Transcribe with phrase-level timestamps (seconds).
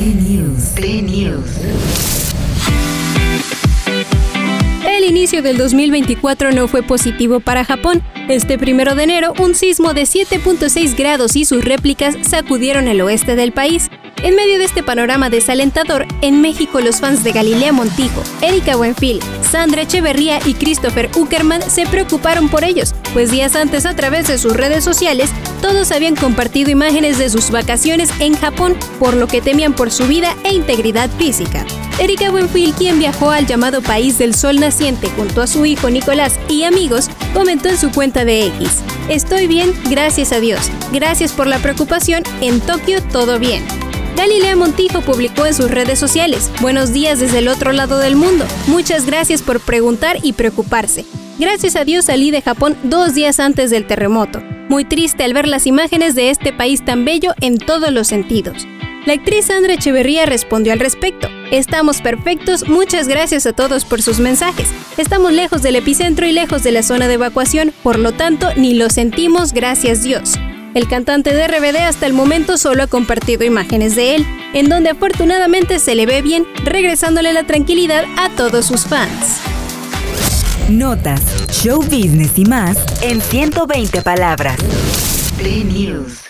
[0.00, 0.76] News.
[0.80, 1.60] News.
[4.88, 8.02] El inicio del 2024 no fue positivo para Japón.
[8.28, 13.36] Este primero de enero, un sismo de 7.6 grados y sus réplicas sacudieron el oeste
[13.36, 13.90] del país.
[14.22, 19.18] En medio de este panorama desalentador, en México los fans de Galilea Montijo, Erika Buenfil,
[19.40, 24.36] Sandra Echeverría y Christopher Uckerman se preocuparon por ellos, pues días antes a través de
[24.36, 25.30] sus redes sociales
[25.62, 30.06] todos habían compartido imágenes de sus vacaciones en Japón, por lo que temían por su
[30.06, 31.64] vida e integridad física.
[31.98, 36.38] Erika Buenfil, quien viajó al llamado País del Sol Naciente junto a su hijo Nicolás
[36.48, 40.70] y amigos, comentó en su cuenta de X, Estoy bien, gracias a Dios.
[40.92, 43.79] Gracias por la preocupación, en Tokio todo bien.
[44.16, 48.44] Galilea Montijo publicó en sus redes sociales, Buenos días desde el otro lado del mundo.
[48.66, 51.04] Muchas gracias por preguntar y preocuparse.
[51.38, 54.42] Gracias a Dios salí de Japón dos días antes del terremoto.
[54.68, 58.66] Muy triste al ver las imágenes de este país tan bello en todos los sentidos.
[59.06, 61.28] La actriz Sandra Echeverría respondió al respecto.
[61.50, 64.68] Estamos perfectos, muchas gracias a todos por sus mensajes.
[64.98, 68.74] Estamos lejos del epicentro y lejos de la zona de evacuación, por lo tanto ni
[68.74, 70.34] lo sentimos, gracias Dios.
[70.72, 74.90] El cantante de RBD hasta el momento solo ha compartido imágenes de él, en donde
[74.90, 79.40] afortunadamente se le ve bien, regresándole la tranquilidad a todos sus fans.
[80.68, 84.56] Notas, show business y más en 120 palabras.
[85.36, 86.20] Play News.